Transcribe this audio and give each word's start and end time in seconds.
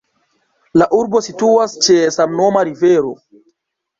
La 0.81 0.85
urbo 0.99 1.19
situas 1.25 1.75
ĉe 1.87 1.97
samnoma 2.17 2.63
rivero. 2.71 3.13